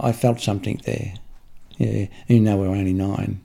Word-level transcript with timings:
I 0.00 0.12
felt 0.12 0.40
something 0.40 0.80
there. 0.84 1.14
Yeah, 1.78 2.06
even 2.28 2.44
though 2.44 2.56
we 2.56 2.68
were 2.68 2.74
only 2.74 2.92
nine. 2.92 3.40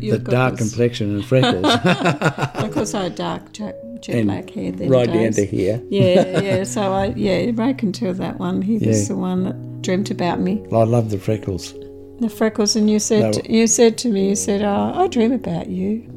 You've 0.00 0.24
the 0.24 0.30
dark 0.30 0.56
this- 0.56 0.68
complexion 0.70 1.14
and 1.14 1.24
freckles, 1.32 1.64
Of 1.64 2.72
course, 2.72 2.92
I 2.94 3.04
had 3.04 3.14
dark 3.14 3.52
jet, 3.52 3.76
jet 4.02 4.24
black 4.24 4.50
hair 4.50 4.70
then. 4.72 4.90
right 4.90 5.06
down 5.10 5.32
to 5.32 5.46
here. 5.46 5.82
Yeah, 5.88 6.40
yeah. 6.42 6.64
So 6.64 6.92
I, 6.92 7.06
yeah, 7.16 7.50
Ray 7.54 7.72
can 7.74 7.92
tell 7.92 8.12
that 8.14 8.38
one. 8.38 8.60
He 8.60 8.76
was 8.78 9.08
the 9.08 9.16
one 9.16 9.44
that 9.44 9.82
dreamt 9.82 10.10
about 10.10 10.40
me. 10.40 10.62
I 10.72 10.82
love 10.82 11.10
the 11.10 11.18
freckles. 11.18 11.72
The 12.20 12.28
freckles, 12.28 12.76
and 12.76 12.90
you 12.90 12.98
said, 12.98 13.34
No. 13.36 13.42
you 13.48 13.66
said 13.66 13.96
to 13.98 14.08
me, 14.08 14.28
you 14.28 14.36
said, 14.36 14.62
"Oh, 14.62 14.92
I 14.94 15.08
dream 15.08 15.32
about 15.32 15.68
you." 15.68 16.10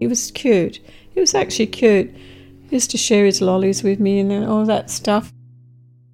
He 0.00 0.06
was 0.06 0.30
cute. 0.30 0.80
He 1.12 1.20
was 1.20 1.34
actually 1.34 1.66
cute. 1.66 2.10
Used 2.70 2.90
to 2.90 2.98
share 2.98 3.24
his 3.24 3.40
lollies 3.40 3.82
with 3.82 3.98
me 3.98 4.20
and 4.20 4.44
all 4.44 4.64
that 4.66 4.90
stuff. 4.90 5.32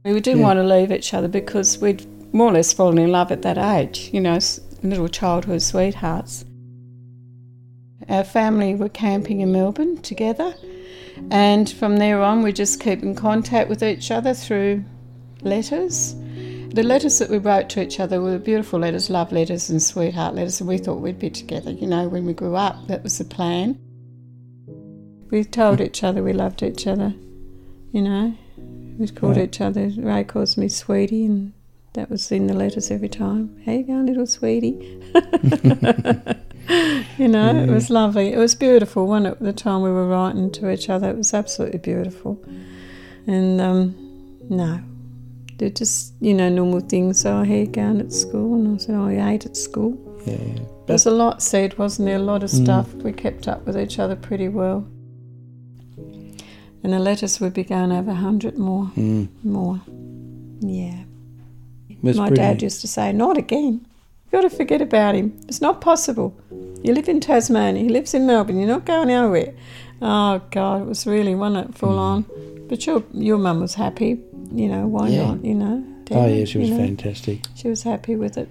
We 0.05 0.21
didn't 0.21 0.41
Yeah. 0.41 0.47
want 0.47 0.59
to 0.59 0.65
leave 0.65 0.93
each 0.93 1.13
other 1.15 1.29
because 1.29 1.79
we'd 1.81 2.07
more 2.33 2.49
or 2.49 2.53
less 2.53 2.73
fallen 2.73 2.99
in 2.99 3.11
love 3.11 3.33
at 3.33 3.43
that 3.43 3.59
age. 3.59 4.11
You 4.13 4.21
know, 4.21 4.39
little 4.83 5.09
childhood 5.09 5.63
sweethearts. 5.63 6.45
Our 8.09 8.25
family 8.25 8.75
were 8.75 8.89
camping 8.91 9.41
in 9.41 9.51
Melbourne 9.51 9.97
together, 9.99 10.55
and 11.31 11.71
from 11.71 11.97
there 11.97 12.21
on, 12.21 12.43
we 12.43 12.53
just 12.53 12.81
keep 12.81 13.03
in 13.03 13.15
contact 13.15 13.71
with 13.71 13.83
each 13.83 14.11
other 14.11 14.35
through 14.35 14.85
letters. 15.43 16.15
The 16.75 16.83
letters 16.83 17.19
that 17.21 17.31
we 17.31 17.39
wrote 17.39 17.69
to 17.71 17.83
each 17.83 18.01
other 18.01 18.21
were 18.21 18.39
beautiful 18.39 18.81
letters, 18.81 19.09
love 19.09 19.33
letters 19.33 19.71
and 19.71 19.81
sweetheart 19.83 20.35
letters, 20.35 20.61
and 20.61 20.69
we 20.69 20.77
thought 20.77 21.01
we'd 21.01 21.19
be 21.19 21.31
together. 21.31 21.71
You 21.71 21.87
know, 21.87 22.09
when 22.09 22.27
we 22.27 22.33
grew 22.35 22.57
up, 22.57 22.89
that 22.89 23.03
was 23.03 23.17
the 23.19 23.25
plan. 23.25 23.79
We 25.35 25.43
told 25.43 25.81
each 25.81 26.05
other 26.05 26.23
we 26.23 26.33
loved 26.33 26.63
each 26.63 26.87
other, 26.87 27.13
you 27.91 28.03
know. 28.03 28.37
We 28.97 29.09
called 29.09 29.37
each 29.37 29.61
other, 29.61 29.91
Ray 29.97 30.23
calls 30.23 30.57
me 30.57 30.69
sweetie, 30.69 31.25
and 31.25 31.53
that 31.95 32.09
was 32.09 32.31
in 32.31 32.47
the 32.47 32.55
letters 32.55 32.89
every 32.93 33.09
time. 33.09 33.61
How 33.67 33.73
you 33.73 33.83
going, 33.83 34.07
little 34.07 34.29
sweetie? 34.29 35.03
you 37.19 37.27
know, 37.27 37.53
it 37.53 37.69
was 37.69 37.91
lovely. 37.91 38.33
It 38.33 38.39
was 38.39 38.55
beautiful, 38.55 39.09
wasn't 39.09 39.35
it? 39.35 39.41
The 39.43 39.53
time 39.53 39.83
we 39.83 39.91
were 39.91 40.07
writing 40.07 40.53
to 40.53 40.71
each 40.71 40.89
other, 40.89 41.11
it 41.11 41.17
was 41.17 41.35
absolutely 41.35 41.81
beautiful. 41.81 42.41
And 43.27 43.61
um, 43.61 44.39
no, 44.49 44.79
they're 45.57 45.69
just 45.71 46.15
you 46.21 46.35
know 46.35 46.49
normal 46.49 46.79
things. 46.79 47.27
Oh, 47.27 47.39
how 47.39 47.55
you 47.55 47.67
going 47.67 47.99
at 47.99 48.13
school? 48.13 48.55
And 48.55 48.77
I 48.77 48.79
said, 48.79 48.95
oh, 48.95 49.07
I 49.07 49.33
ate 49.33 49.47
at 49.47 49.57
school. 49.57 49.99
Yeah. 50.27 50.61
There's 50.87 51.07
a 51.07 51.11
lot 51.11 51.43
said, 51.43 51.77
wasn't 51.77 52.07
there? 52.07 52.19
A 52.19 52.21
lot 52.21 52.45
of 52.45 52.51
Mm. 52.51 52.63
stuff. 52.63 52.95
We 52.95 53.11
kept 53.13 53.49
up 53.49 53.67
with 53.67 53.77
each 53.77 53.99
other 53.99 54.15
pretty 54.15 54.47
well. 54.47 54.87
And 56.85 56.93
the 56.93 56.99
letters 57.01 57.41
would 57.41 57.55
be 57.55 57.65
going 57.65 57.91
over 57.93 58.11
a 58.13 58.15
hundred 58.15 58.59
more, 58.59 58.93
Mm. 58.95 59.29
more. 59.43 59.81
Yeah. 60.61 61.05
Was 62.03 62.17
My 62.19 62.27
pretty. 62.29 62.43
dad 62.43 62.63
used 62.63 62.83
to 62.83 62.87
say, 62.87 63.11
"Not 63.13 63.39
again. 63.39 63.81
You've 64.21 64.31
got 64.33 64.43
to 64.43 64.51
forget 64.51 64.83
about 64.83 65.15
him. 65.15 65.33
It's 65.49 65.63
not 65.63 65.81
possible. 65.81 66.35
You 66.83 66.93
live 66.93 67.09
in 67.09 67.21
Tasmania. 67.21 67.83
He 67.83 67.89
lives 67.89 68.13
in 68.13 68.27
Melbourne. 68.27 68.59
You're 68.59 68.69
not 68.69 68.85
going 68.85 69.09
anywhere." 69.11 69.55
Oh 70.03 70.43
God, 70.51 70.83
it 70.83 70.87
was 70.87 71.07
really, 71.07 71.35
wasn't 71.35 71.71
it, 71.71 71.75
full 71.75 71.99
on? 71.99 72.27
But 72.69 72.87
your 72.87 73.03
your 73.15 73.39
mum 73.39 73.61
was 73.61 73.75
happy. 73.75 74.21
You 74.55 74.69
know 74.69 74.87
why 74.87 75.09
Yeah. 75.09 75.29
not? 75.29 75.45
You 75.45 75.55
know. 75.55 75.83
Oh 76.11 76.27
yeah, 76.27 76.45
she 76.45 76.59
was 76.59 76.69
you 76.69 76.75
know, 76.75 76.85
fantastic. 76.85 77.41
She 77.55 77.69
was 77.69 77.83
happy 77.83 78.15
with 78.15 78.37
it. 78.37 78.49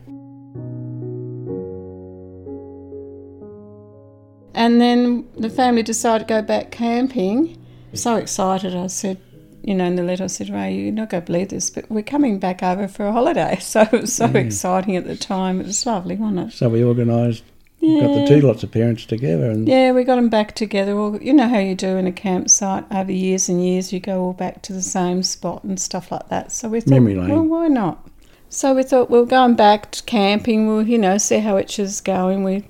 And 4.56 4.80
then 4.80 5.26
the 5.38 5.50
family 5.50 5.84
decided 5.84 6.28
to 6.28 6.34
go 6.34 6.42
back 6.42 6.72
camping. 6.72 7.58
So 7.94 8.16
excited, 8.16 8.76
I 8.76 8.88
said, 8.88 9.18
you 9.64 9.74
know, 9.76 9.86
in 9.86 9.96
the 9.96 10.04
letter 10.04 10.26
I 10.26 10.28
said, 10.28 10.50
Ray, 10.50 10.76
you're 10.76 10.92
not 10.92 11.10
going 11.10 11.24
to 11.24 11.26
believe 11.32 11.50
this, 11.50 11.70
but 11.70 11.90
we're 11.90 12.04
coming 12.04 12.40
back 12.40 12.62
over 12.64 12.88
for 12.88 13.06
a 13.08 13.12
holiday. 13.12 13.58
So 13.62 13.82
it 13.82 13.92
was 13.92 14.14
so 14.14 14.28
Mm. 14.28 14.36
exciting 14.36 14.96
at 14.96 15.06
the 15.06 15.16
time. 15.16 15.62
It 15.62 15.68
was 15.68 15.86
lovely, 15.86 16.16
wasn't 16.16 16.50
it? 16.50 16.54
So 16.54 16.70
we 16.70 16.84
organised, 16.84 17.44
Yeah. 17.80 18.02
got 18.02 18.14
the 18.14 18.26
two 18.26 18.42
lots 18.42 18.64
of 18.64 18.72
parents 18.72 19.06
together, 19.06 19.50
and 19.50 19.68
Yeah, 19.68 19.92
we 19.92 20.04
got 20.04 20.16
them 20.16 20.30
back 20.30 20.54
together. 20.56 20.92
You 21.22 21.34
know 21.34 21.48
how 21.48 21.60
you 21.60 21.76
do 21.76 21.96
in 21.98 22.08
a 22.08 22.12
campsite 22.12 22.86
over 22.92 23.12
years 23.12 23.48
and 23.50 23.64
years, 23.64 23.94
you 23.94 24.00
go 24.00 24.22
all 24.24 24.34
back 24.34 24.62
to 24.64 24.74
the 24.74 24.82
same 24.82 25.24
spot 25.24 25.64
and 25.64 25.80
stuff 25.80 26.12
like 26.12 26.30
that. 26.30 26.52
So 26.52 26.70
we 26.70 26.82
thought, 26.82 26.90
Memory 26.90 27.16
lane. 27.16 27.30
well, 27.30 27.44
why 27.46 27.68
not? 27.68 28.06
So 28.50 28.74
we 28.76 28.84
thought, 28.84 29.10
well, 29.10 29.26
going 29.26 29.56
back 29.56 29.92
to 29.92 30.04
camping, 30.04 30.68
we'll, 30.68 30.88
you 30.88 30.98
know, 30.98 31.18
see 31.18 31.40
how 31.40 31.58
each 31.58 31.80
is 31.80 32.02
going. 32.02 32.44
We 32.44 32.66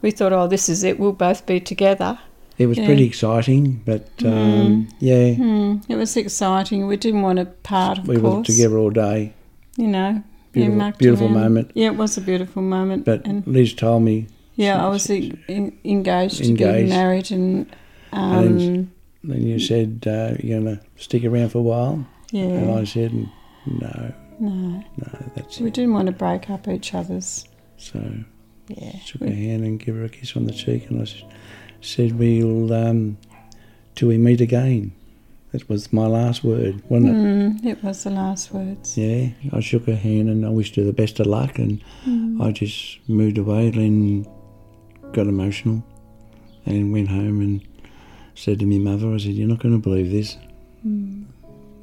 we 0.00 0.10
thought, 0.12 0.32
oh, 0.32 0.46
this 0.46 0.68
is 0.68 0.82
it. 0.84 0.98
We'll 1.00 1.12
both 1.12 1.44
be 1.46 1.58
together. 1.60 2.18
It 2.58 2.66
was 2.66 2.78
Yeah. 2.78 2.86
pretty 2.86 3.04
exciting. 3.04 3.80
But 3.84 4.08
um, 4.24 4.88
yeah, 5.00 5.34
Hmm, 5.34 5.76
it 5.88 5.96
was 5.96 6.16
exciting. 6.16 6.86
We 6.86 6.96
didn't 6.96 7.22
want 7.22 7.38
to 7.38 7.44
part, 7.46 7.98
of 7.98 8.08
we 8.08 8.16
were 8.18 8.42
together 8.42 8.78
all 8.78 8.90
day. 8.90 9.32
You 9.76 9.86
know, 9.88 10.22
Beautiful- 10.52 10.92
beautiful 10.98 11.28
moment. 11.28 11.70
Yeah, 11.74 11.86
it 11.92 11.96
was 11.96 12.16
a 12.16 12.20
beautiful 12.20 12.62
moment. 12.62 13.04
But 13.04 13.24
and 13.26 13.46
Liz 13.46 13.74
told 13.74 14.02
me, 14.02 14.26
yeah, 14.56 14.84
I 14.84 14.88
was 14.88 15.08
en- 15.10 15.78
engaged, 15.84 16.38
to 16.38 16.44
Engaged. 16.44 16.58
getting 16.58 16.88
married, 16.88 17.30
and 17.30 17.66
um, 18.12 18.46
And 18.46 18.88
then 19.22 19.42
you 19.46 19.58
said 19.60 20.04
uh, 20.06 20.34
you're 20.42 20.60
going 20.60 20.76
to 20.78 20.82
stick 20.96 21.24
around 21.24 21.50
for 21.50 21.58
a 21.58 21.62
while, 21.62 22.06
yeah, 22.32 22.44
and 22.44 22.70
I 22.72 22.84
said 22.84 23.12
no, 23.66 24.12
no. 24.40 24.82
no, 24.96 25.28
that's 25.36 25.60
We 25.60 25.68
it. 25.68 25.74
didn't 25.74 25.92
want 25.92 26.06
to 26.06 26.12
break 26.12 26.50
up 26.50 26.66
each 26.66 26.92
other's. 26.94 27.44
So 27.76 28.00
Yeah. 28.68 28.98
shook 29.04 29.20
her 29.22 29.30
hand 29.30 29.62
and 29.64 29.78
give 29.78 29.94
her 29.96 30.04
a 30.04 30.08
kiss 30.08 30.34
on 30.36 30.44
the 30.46 30.52
cheek, 30.52 30.90
and 30.90 30.98
I 31.00 31.02
s- 31.02 31.22
said, 31.80 32.18
"We'll 32.18 32.72
um, 32.72 33.16
till 33.94 34.08
we 34.08 34.18
meet 34.18 34.40
again." 34.40 34.92
That 35.52 35.66
was 35.66 35.90
my 35.94 36.06
last 36.06 36.44
word, 36.44 36.82
wasn't 36.90 37.08
it? 37.08 37.14
Mm, 37.18 37.64
it 37.64 37.82
was 37.82 38.04
the 38.04 38.10
last 38.10 38.52
words. 38.52 38.98
Yeah, 38.98 39.28
I 39.50 39.60
shook 39.60 39.86
her 39.86 39.96
hand 39.96 40.28
and 40.28 40.44
I 40.44 40.50
wished 40.50 40.76
her 40.76 40.84
the 40.84 40.92
best 40.92 41.20
of 41.20 41.26
luck, 41.26 41.58
and 41.58 41.80
Mm. 42.06 42.42
I 42.42 42.52
just 42.52 42.98
moved 43.08 43.38
away. 43.38 43.70
Then 43.70 44.26
got 45.12 45.26
emotional 45.26 45.82
and 46.66 46.92
went 46.92 47.08
home 47.08 47.40
and 47.40 47.62
said 48.34 48.58
to 48.58 48.66
my 48.66 48.76
mother, 48.78 49.08
"I 49.14 49.16
said, 49.18 49.32
you're 49.34 49.48
not 49.48 49.58
going 49.60 49.74
to 49.74 49.80
believe 49.80 50.10
this. 50.10 50.36
Mm. 50.86 51.24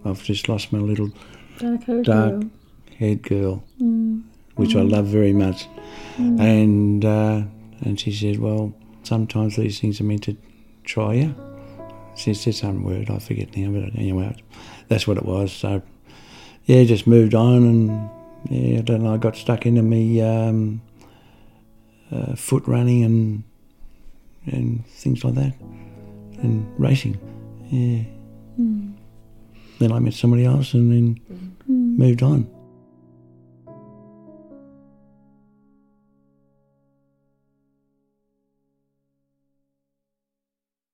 I've 0.06 0.22
just 0.24 0.48
lost 0.48 0.72
my 0.72 0.78
little 0.80 1.10
Dark 1.58 1.84
haired 1.86 2.06
girl. 2.06 2.44
head 3.00 3.24
girl, 3.24 3.64
Mm. 3.82 4.22
which 4.58 4.76
I 4.76 4.82
love 4.84 5.08
very 5.08 5.34
much." 5.34 5.66
Mm. 6.18 6.40
And 6.40 7.04
uh, 7.06 7.42
and 7.82 8.00
she 8.00 8.12
said, 8.12 8.38
"Well, 8.38 8.74
sometimes 9.06 9.56
these 9.56 9.80
things 9.80 10.00
are 10.02 10.04
meant 10.06 10.24
to 10.24 10.36
try 10.84 11.14
you." 11.14 11.36
She 12.16 12.34
said 12.34 12.56
some 12.56 12.84
word 12.84 13.10
I 13.10 13.20
forget 13.20 13.56
now, 13.58 13.72
but 13.72 13.96
anyway, 14.00 14.36
that's 14.88 15.06
what 15.08 15.18
it 15.18 15.26
was. 15.26 15.52
So 15.52 15.82
yeah, 16.66 16.84
just 16.84 17.08
moved 17.08 17.36
on, 17.36 17.64
and 17.64 18.10
yeah, 18.50 18.80
I 18.80 18.82
don't 18.82 19.04
know. 19.04 19.14
I 19.14 19.18
got 19.18 19.36
stuck 19.36 19.66
into 19.66 19.82
me 19.82 20.22
um, 20.22 20.82
uh, 22.12 22.36
foot 22.36 22.64
running 22.68 23.04
and 23.04 23.44
and 24.46 24.86
things 24.88 25.24
like 25.24 25.36
that, 25.36 25.54
and 26.42 26.66
racing. 26.80 27.18
Yeah. 27.70 28.04
Mm. 28.60 28.94
Then 29.80 29.92
I 29.92 30.00
met 30.00 30.14
somebody 30.14 30.46
else, 30.46 30.74
and 30.74 30.92
then 30.92 31.20
Mm. 31.70 31.98
moved 31.98 32.22
on. 32.22 32.48